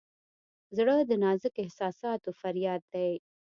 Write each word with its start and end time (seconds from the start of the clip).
زړه 0.77 0.95
د 1.09 1.11
نازک 1.23 1.55
احساسونو 1.63 2.29
فریاد 2.39 2.81
دی. 2.93 3.11